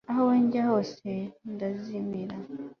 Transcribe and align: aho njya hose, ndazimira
aho 0.09 0.23
njya 0.41 0.61
hose, 0.69 1.09
ndazimira 1.53 2.35